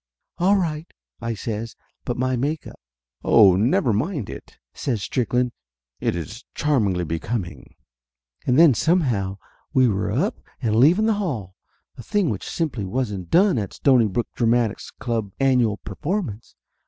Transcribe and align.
"All 0.39 0.55
right!" 0.57 0.91
I 1.29 1.35
says. 1.35 1.75
"But 2.05 2.17
my 2.17 2.35
make 2.35 2.65
up" 2.65 2.79
"Oh, 3.23 3.55
never 3.55 3.93
mind 3.93 4.31
it," 4.31 4.57
says 4.73 5.03
Strickland. 5.03 5.51
"It 5.99 6.15
is 6.15 6.43
charm 6.55 6.85
ingly 6.85 7.07
becoming." 7.07 7.75
And 8.47 8.57
then 8.57 8.73
somehow 8.73 9.37
we 9.75 9.87
were 9.87 10.11
up 10.11 10.39
and 10.59 10.75
leaving 10.75 11.05
the 11.05 11.13
hall. 11.21 11.53
A 11.97 12.01
thing 12.01 12.31
which 12.31 12.49
simply 12.49 12.83
wasn't 12.83 13.29
done 13.29 13.59
at 13.59 13.75
a 13.77 13.79
Stonybrook 13.79 14.29
Dramatic 14.33 14.79
Club's 14.97 15.35
annual 15.39 15.77
performance. 15.77 16.55